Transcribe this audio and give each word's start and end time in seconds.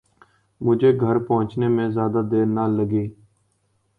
مجھے 0.61 0.89
گھر 1.01 1.15
پہنچنے 1.27 1.67
میں 1.75 1.87
زیادہ 1.89 2.21
دیر 2.31 2.45
نہ 2.55 2.65
لگی 2.77 3.05